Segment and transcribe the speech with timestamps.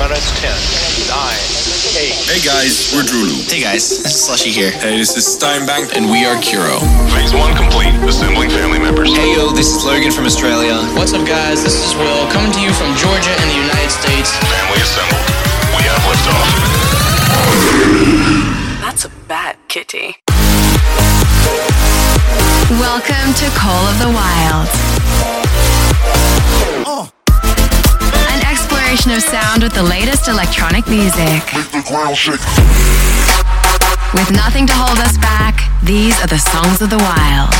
[0.00, 1.36] minus 10, 9,
[2.00, 2.32] 8.
[2.32, 3.44] Hey guys, we're DROELOE.
[3.44, 4.72] Hey guys, this is Slushii here.
[4.72, 5.92] Hey, this is Stonebank.
[5.92, 6.80] And we are KUURO.
[7.12, 7.92] Phase one complete.
[8.08, 9.12] Assembling family members.
[9.12, 10.80] Hey yo, this is Logan from Australia.
[10.96, 14.32] What's up guys, this is Will coming to you from Georgia in the United States.
[14.40, 15.20] Family assembled.
[15.76, 16.48] We have liftoff.
[18.80, 20.16] That's a bad kitty.
[22.80, 24.72] Welcome to Call of the Wild.
[26.88, 27.12] Oh.
[28.86, 31.42] An exploration of sound with the latest electronic music.
[34.14, 37.52] With nothing to hold us back, these are the songs of the wild.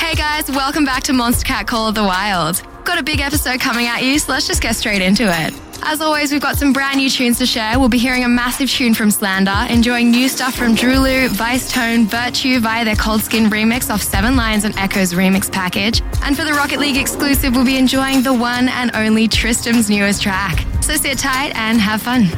[0.00, 2.62] Hey guys, welcome back to Monstercat Call of the Wild.
[2.84, 5.52] Got a big episode coming at you, so let's just get straight into it.
[5.82, 7.78] As always, we've got some brand new tunes to share.
[7.78, 12.06] We'll be hearing a massive tune from Slander, enjoying new stuff from DROELOE, Vice Tone,
[12.06, 16.02] V!RTU via their Cold Skin remix off Seven Lions and Echos remix package.
[16.22, 20.22] And for the Rocket League exclusive, we'll be enjoying the one and only Tristam's newest
[20.22, 20.64] track.
[20.82, 22.28] So sit tight and have fun.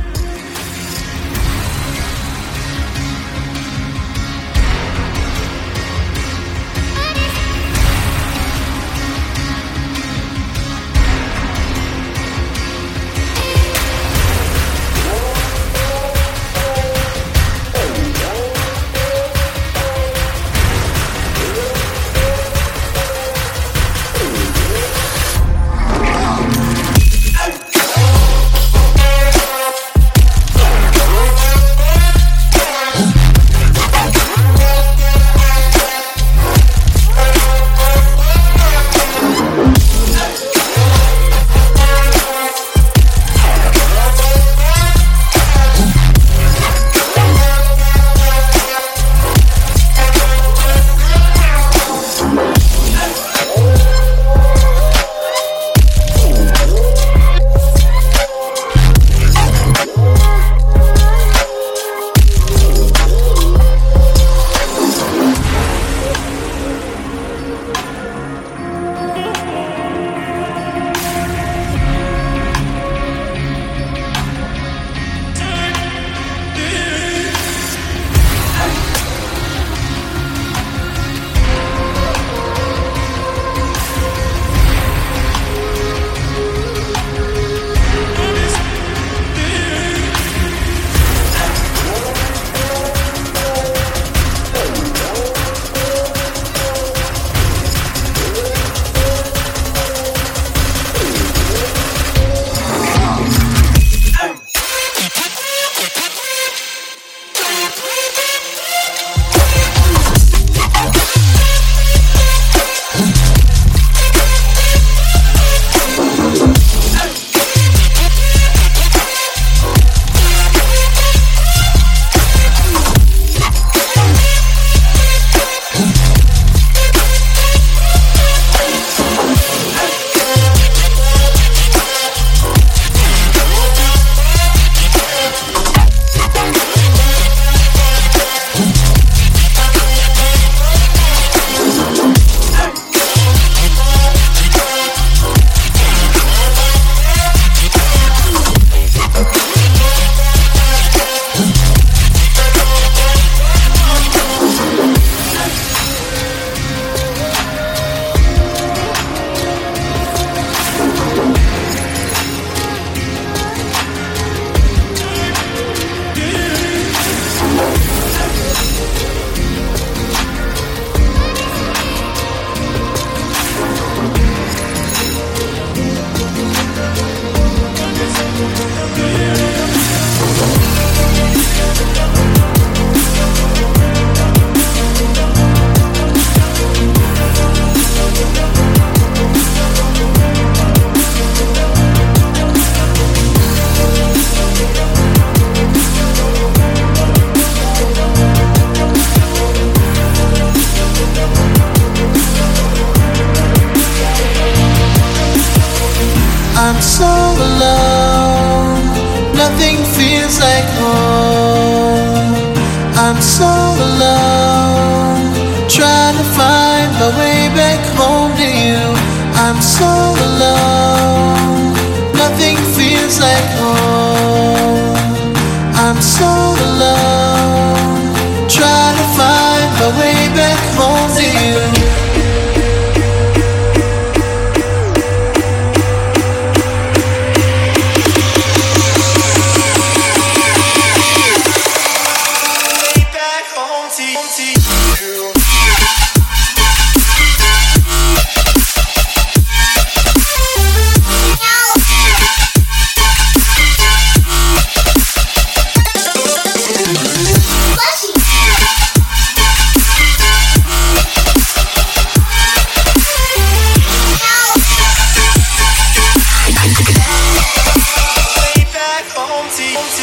[269.74, 270.01] I'm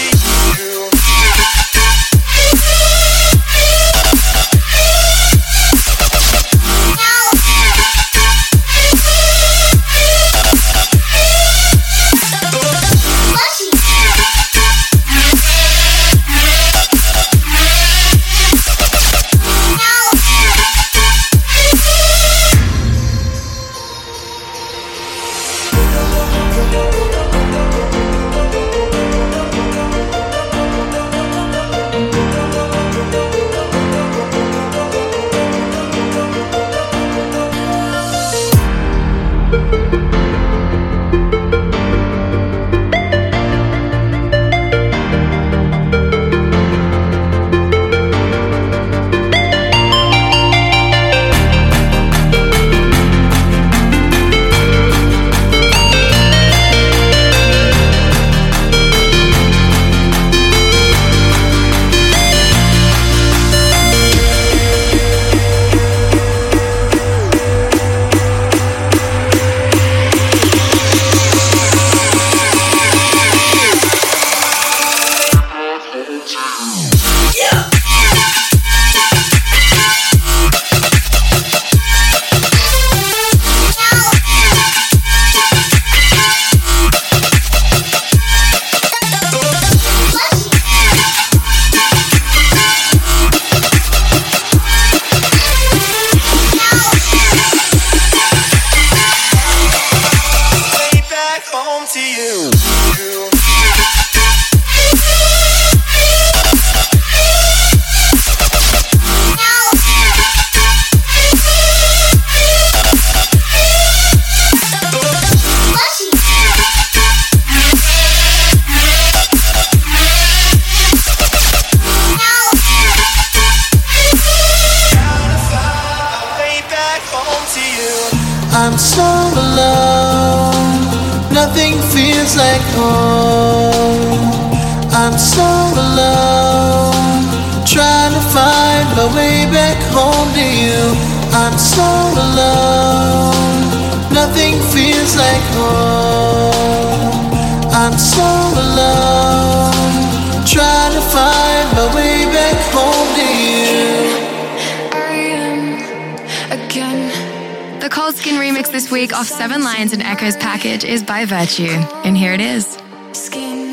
[158.60, 162.04] Remix this week off Seven Lions and Echos package is by V!RTU.
[162.04, 162.78] And here it is.
[163.14, 163.72] skin.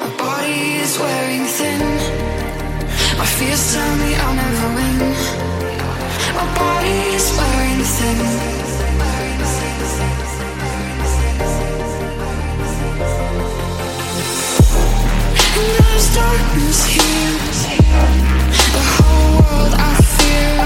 [0.00, 1.80] My body is wearing thin.
[3.16, 4.98] My fears tell me I'll never win.
[6.34, 8.56] My body is wearing thin.
[16.14, 17.32] Darkness here.
[18.72, 20.56] The whole world I fear.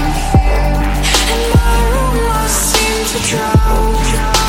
[1.33, 1.60] And
[3.11, 4.40] to drown.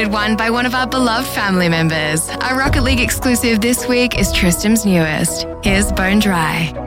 [0.00, 2.28] one by one of our beloved family members.
[2.40, 5.46] Our Rocket League exclusive this week is Tristam's newest.
[5.62, 6.81] Here's Bone Dry.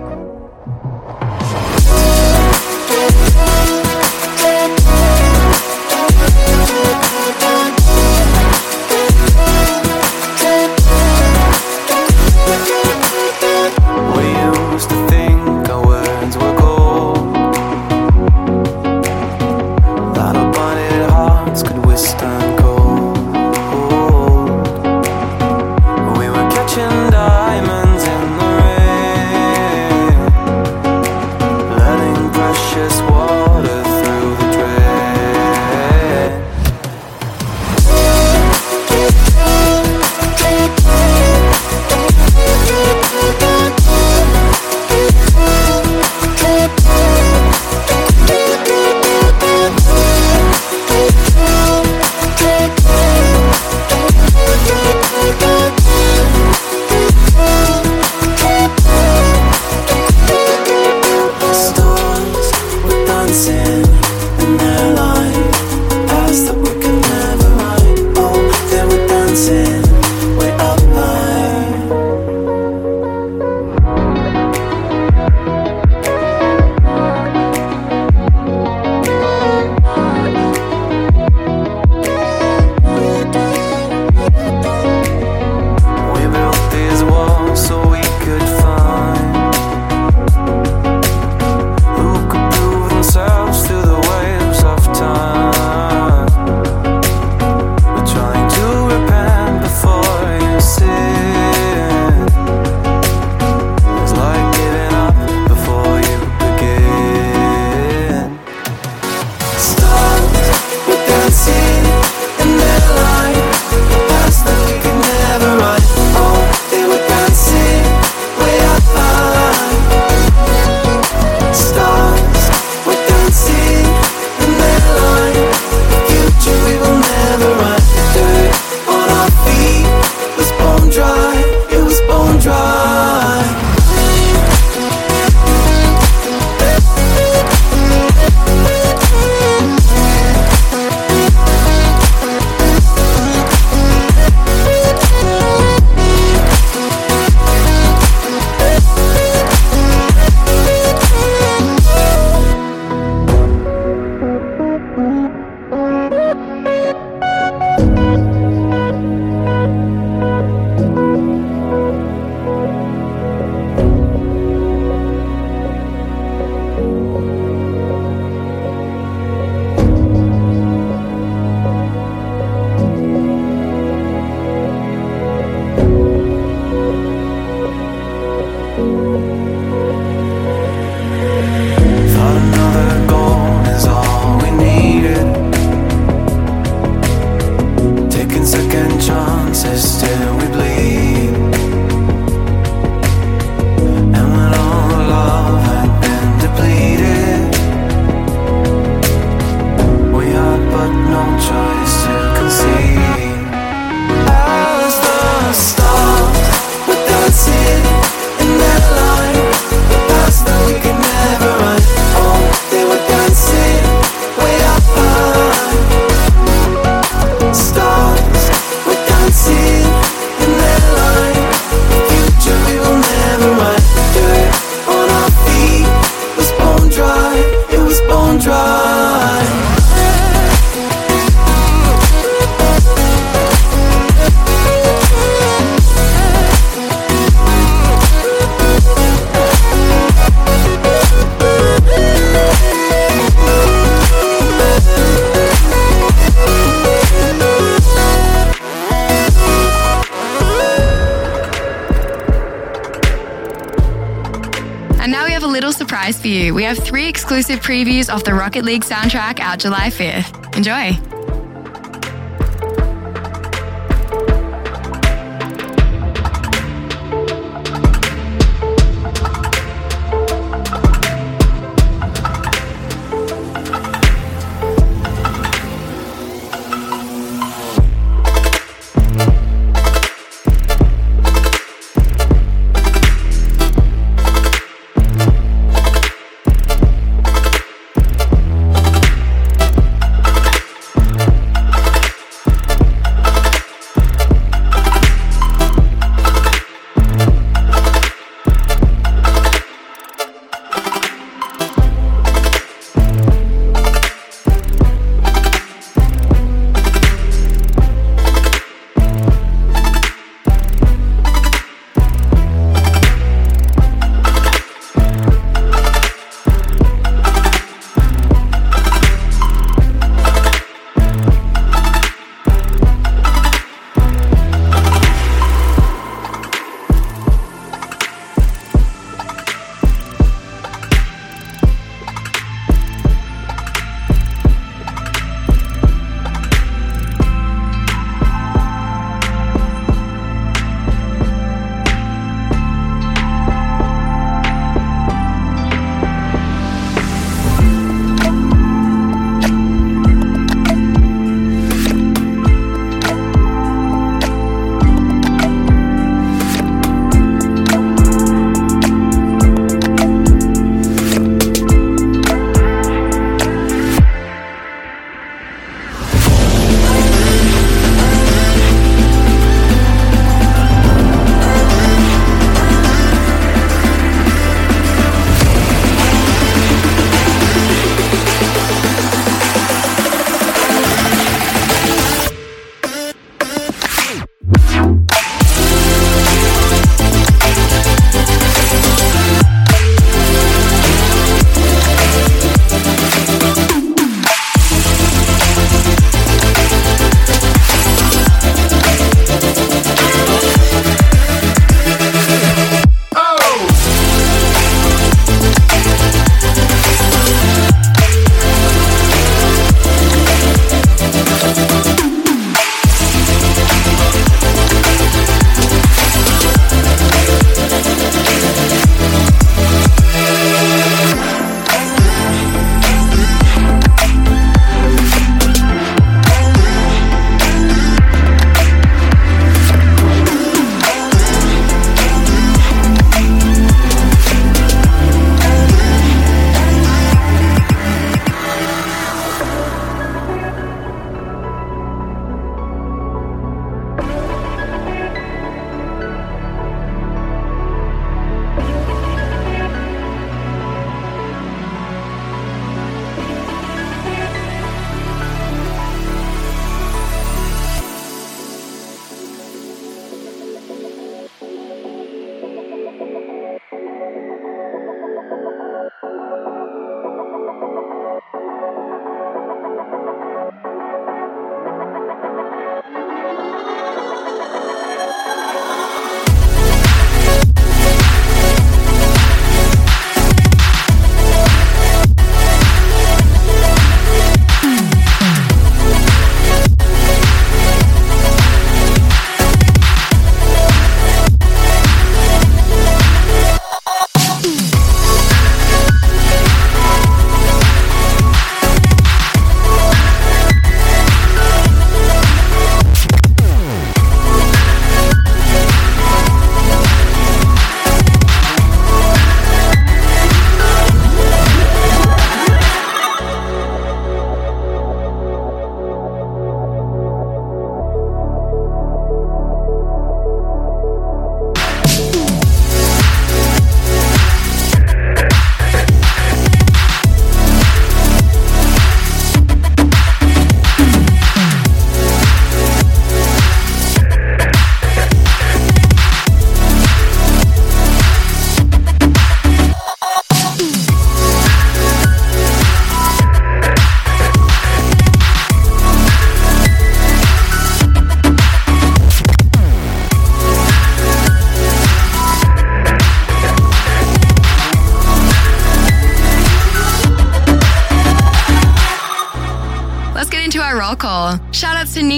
[257.35, 260.55] exclusive previews of the Rocket League soundtrack out July 5th.
[260.55, 261.14] Enjoy!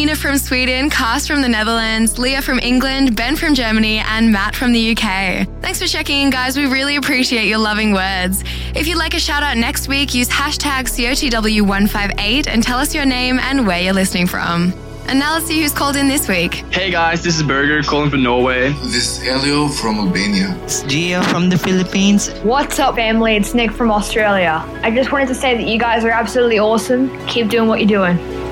[0.07, 4.55] Nina from Sweden, Cast from the Netherlands, Leah from England, Ben from Germany, and Matt
[4.55, 5.45] from the UK.
[5.59, 6.55] Thanks for checking in, guys.
[6.55, 8.41] We really appreciate your loving words.
[8.73, 13.05] If you'd like a shout out next week, use hashtag COTW158 and tell us your
[13.05, 14.73] name and where you're listening from.
[15.07, 16.53] And now let's see who's called in this week.
[16.71, 18.69] Hey guys, this is Berger calling from Norway.
[18.83, 20.57] This is Elio from Albania.
[20.63, 22.29] It's Gio from the Philippines.
[22.43, 23.35] What's up, family?
[23.35, 24.63] It's Nick from Australia.
[24.83, 27.09] I just wanted to say that you guys are absolutely awesome.
[27.27, 28.46] Keep doing what you're doing.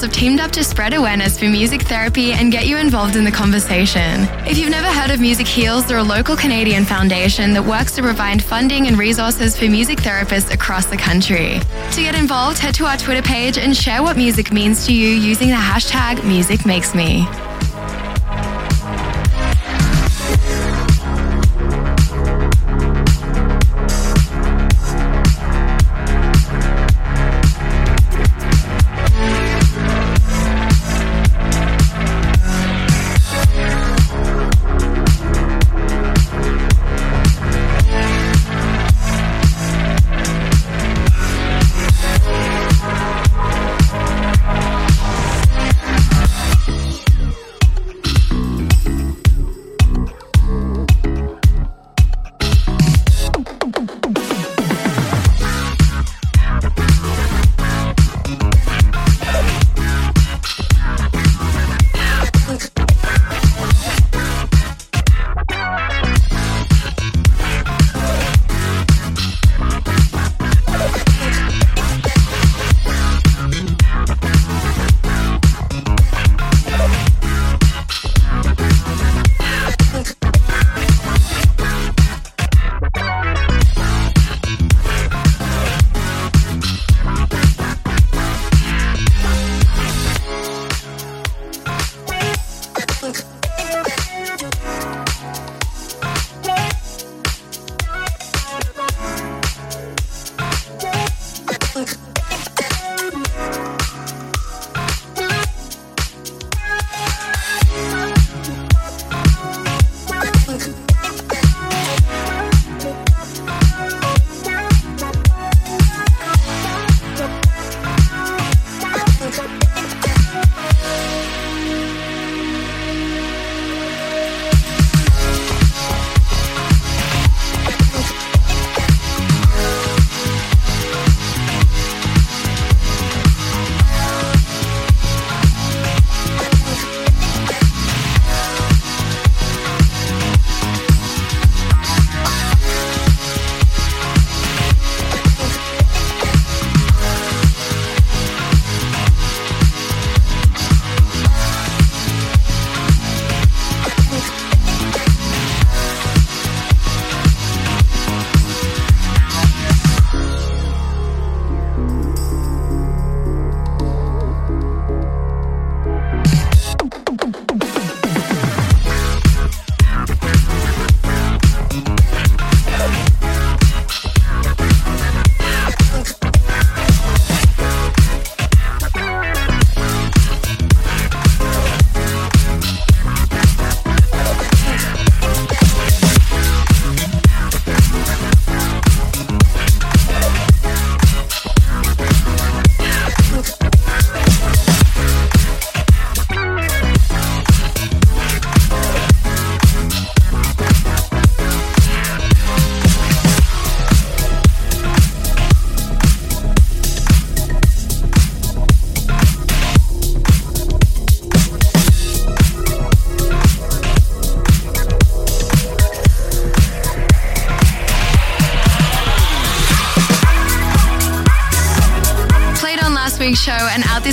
[0.00, 3.24] Heals have teamed up to spread awareness for music therapy and get you involved in
[3.24, 4.22] the conversation.
[4.48, 8.02] If you've never heard of Music Heals, they're a local Canadian foundation that works to
[8.02, 11.60] provide funding and resources for music therapists across the country.
[11.92, 15.08] To get involved, head to our Twitter page and share what music means to you
[15.08, 17.49] using the hashtag MusicMakesMe.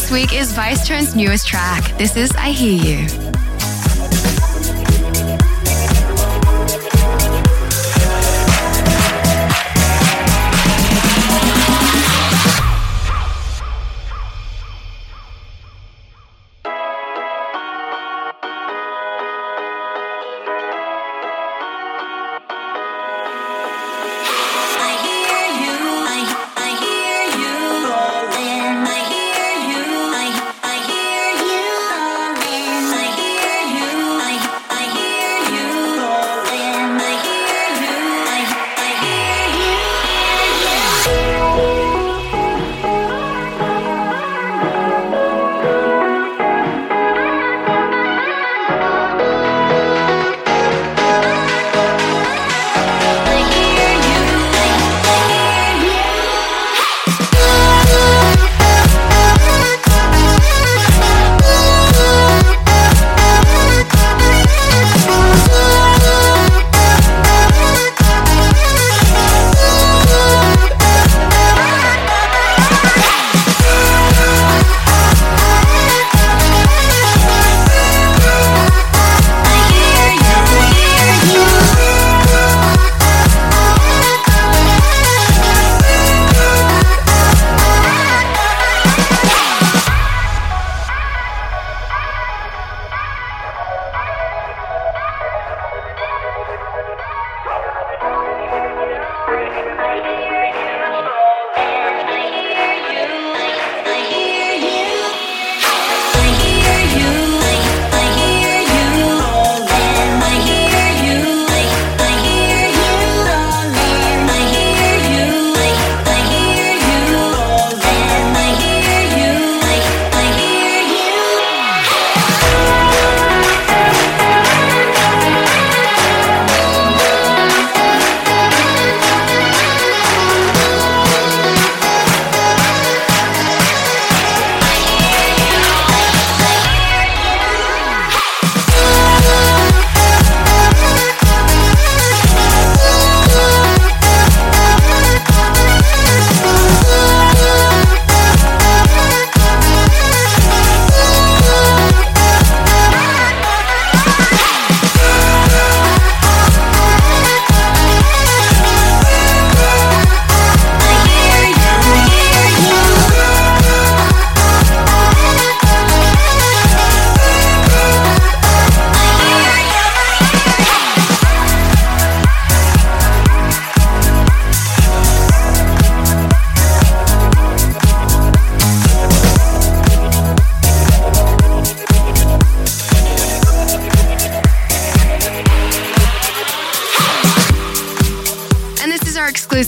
[0.08, 1.97] This week is Vicetone's newest track.
[1.97, 3.46] This is I Hear You.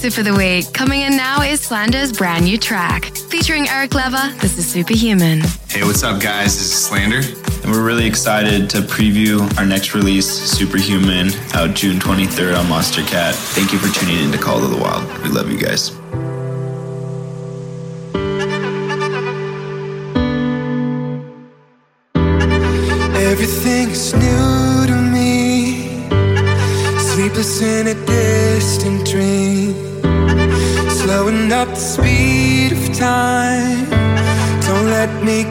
[0.10, 0.74] exclusive for the week.
[0.74, 3.06] Coming in now is Slander's brand new track.
[3.30, 4.34] Featuring Eric Leva.
[4.40, 5.42] this is Superhuman.
[5.68, 6.58] Hey, what's up, guys?
[6.58, 7.22] This is Slander.
[7.64, 13.36] And we're really excited to preview our next release, Superhuman, out June 23rd on Monstercat.
[13.54, 15.06] Thank you for tuning in to Call to the Wild.
[15.22, 15.99] We love you guys.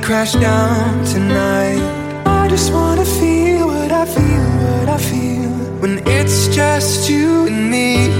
[0.08, 1.82] crash down tonight.
[2.24, 5.50] I just wanna feel what I feel, what I feel
[5.82, 8.17] when it's just you and me.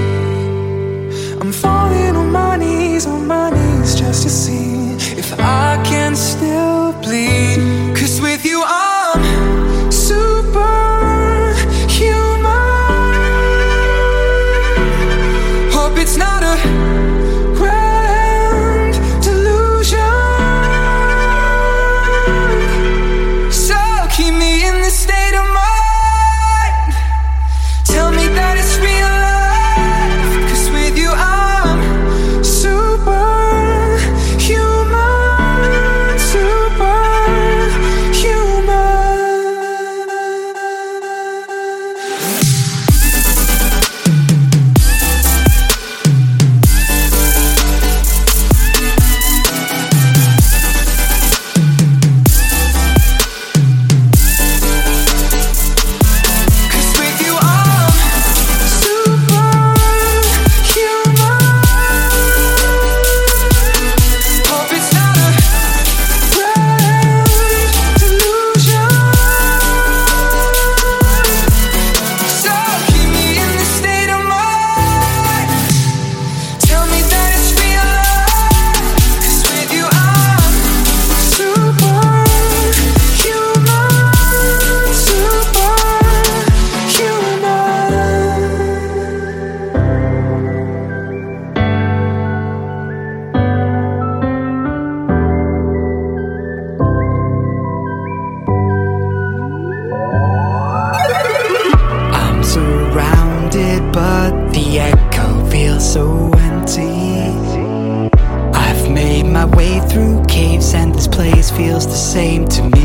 [111.59, 112.78] feels the same to me.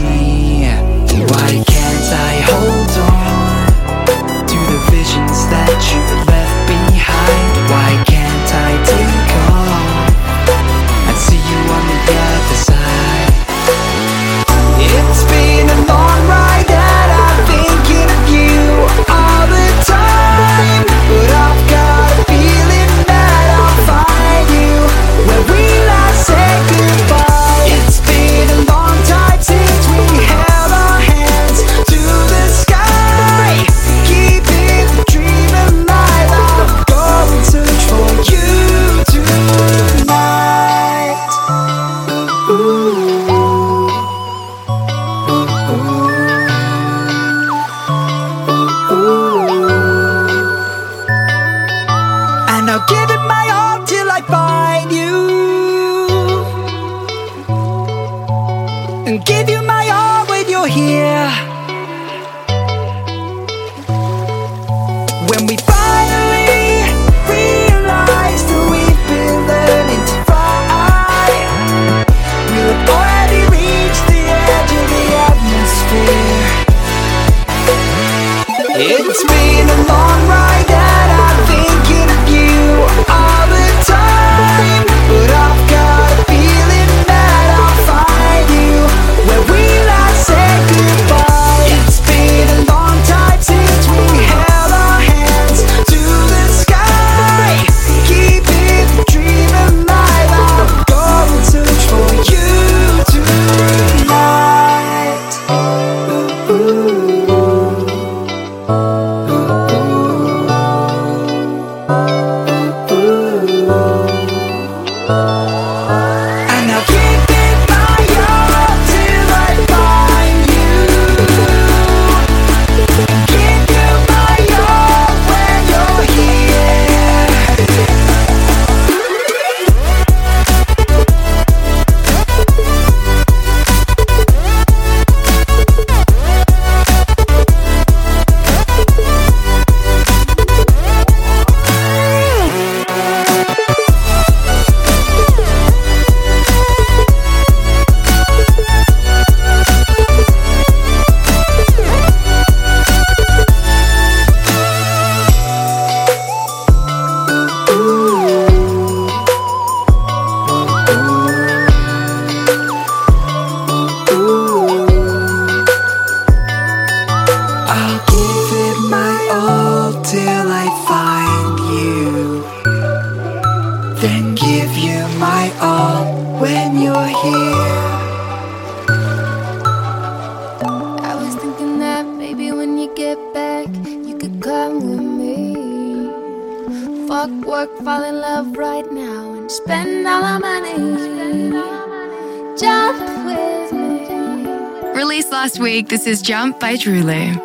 [195.85, 197.35] Week, this is Jump by DROELOE.
[197.35, 197.43] Jump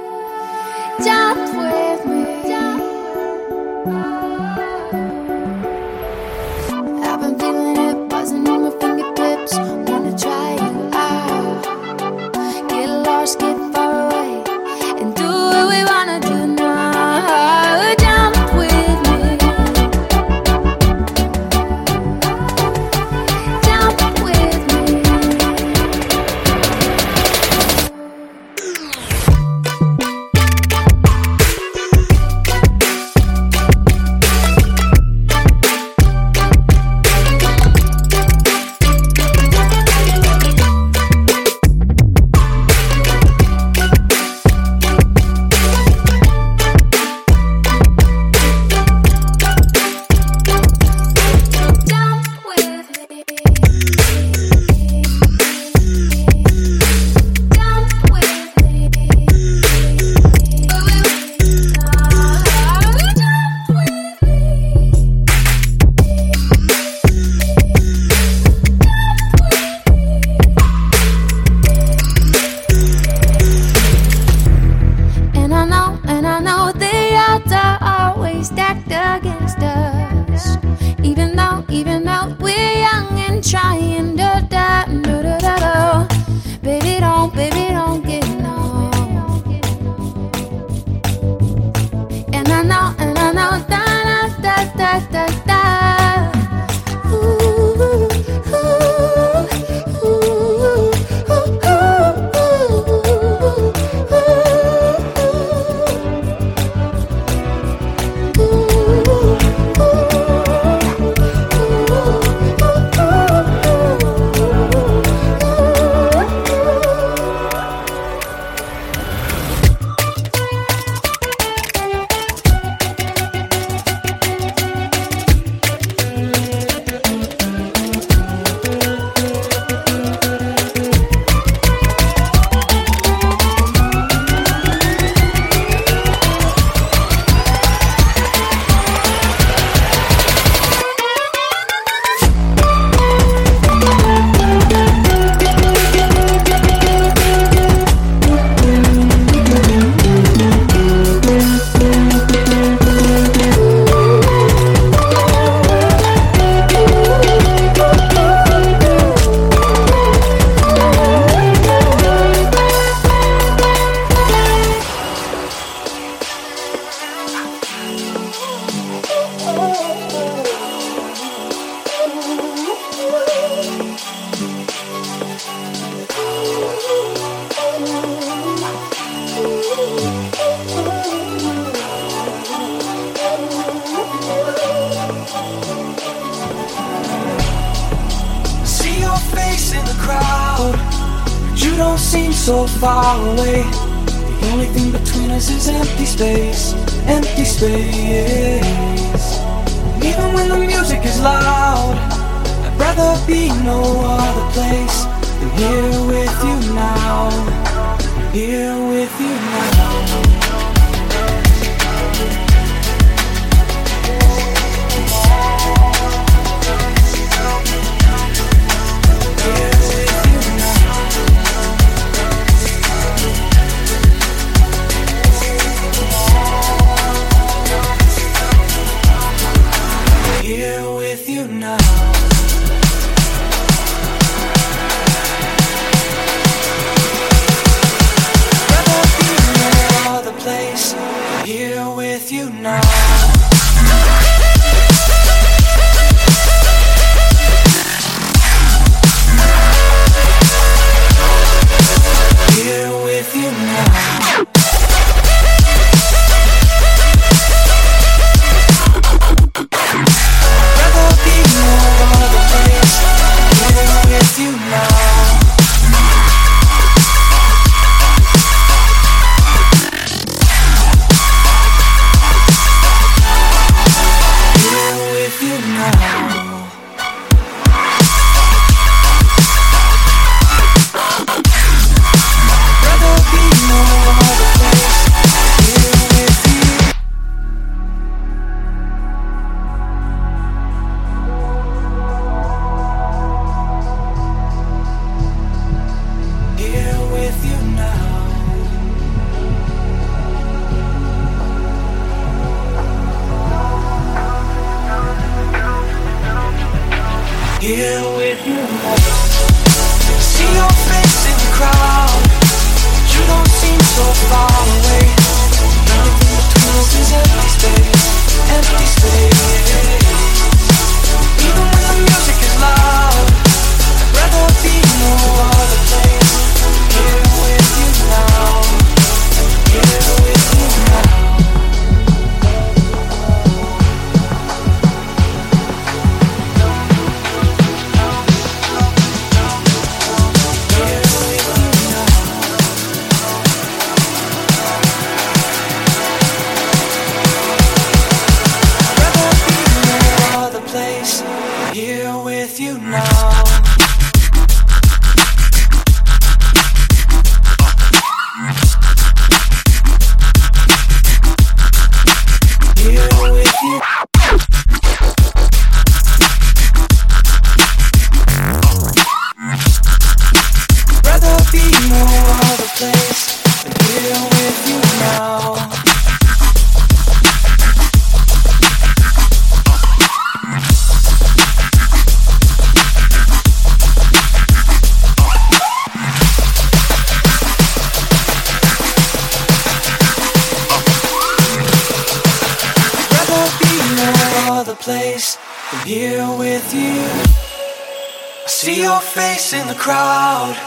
[399.80, 400.57] crowd,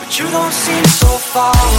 [0.00, 1.75] but you don't seem so far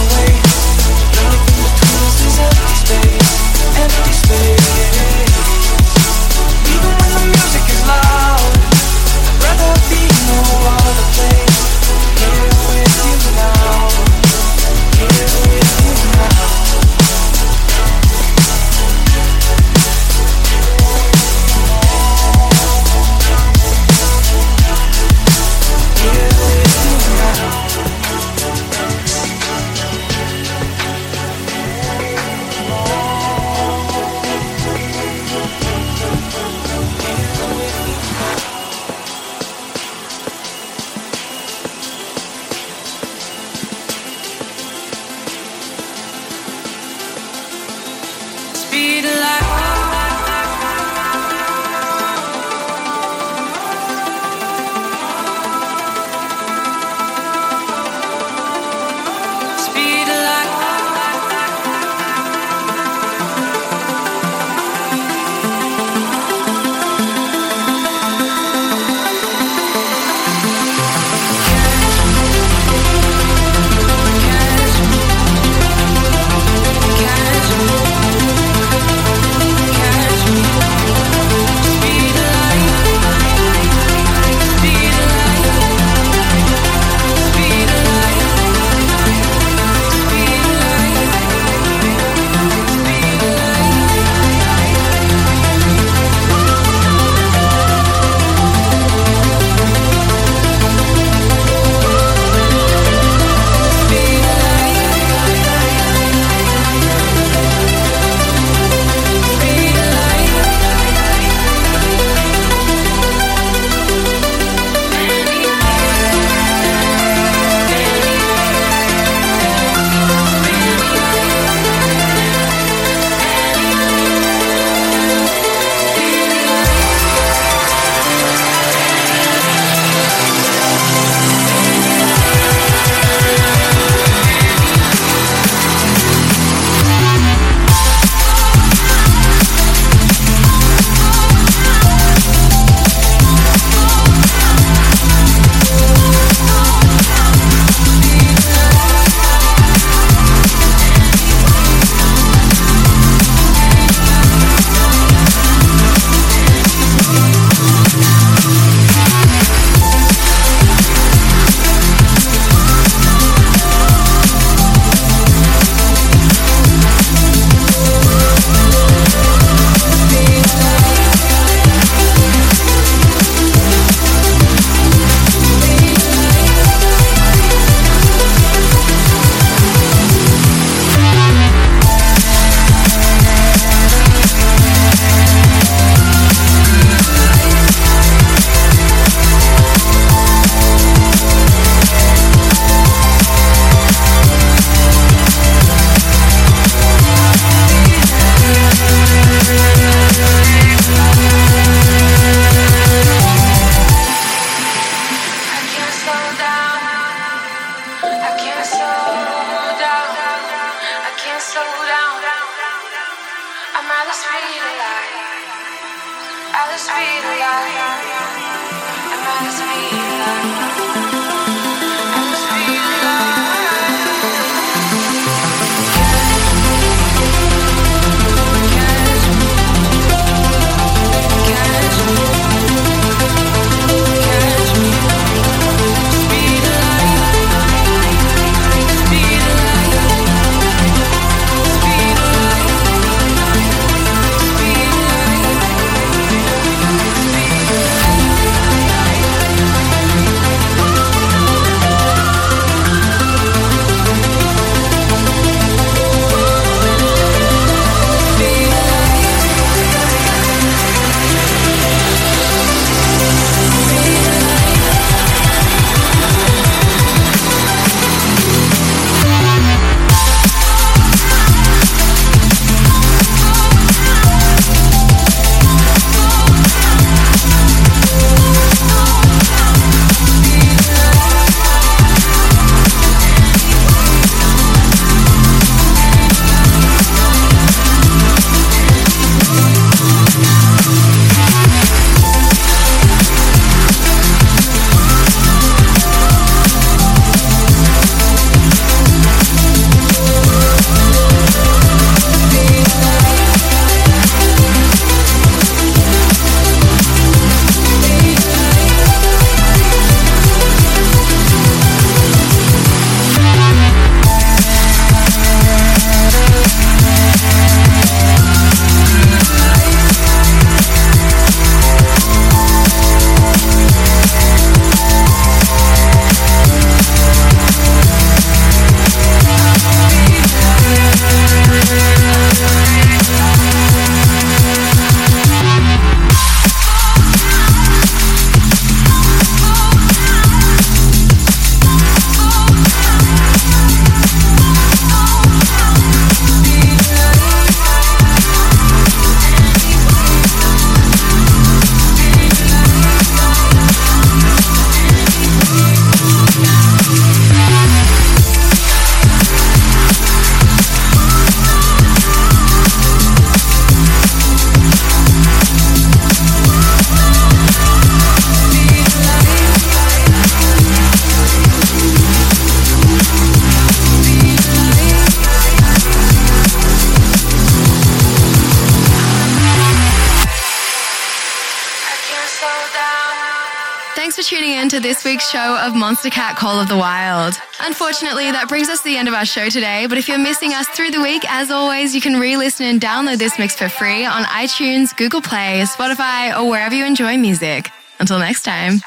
[386.22, 387.54] show of Monstercat Call of the Wild.
[387.80, 390.72] Unfortunately, that brings us to the end of our show today, but if you're missing
[390.72, 393.88] us through the week, as always, you can re listen and download this mix for
[393.88, 397.90] free on iTunes, Google Play, Spotify, or wherever you enjoy music.
[398.20, 399.00] Until next time.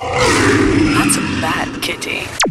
[0.00, 2.41] That's a bad